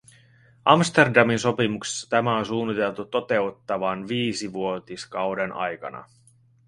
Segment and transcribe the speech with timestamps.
[0.65, 6.05] Amsterdamin sopimuksessa tämä on suunniteltu toteuttavan viisivuotiskauden aikana.